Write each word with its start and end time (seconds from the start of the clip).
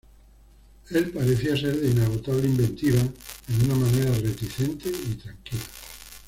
Él 0.89 1.11
parecía 1.11 1.55
ser 1.55 1.79
de 1.79 1.91
inagotable 1.91 2.45
inventiva 2.47 2.99
en 3.01 3.65
una 3.65 3.75
manera 3.75 4.11
reticente 4.15 4.89
y 4.89 5.13
tranquila. 5.13 5.61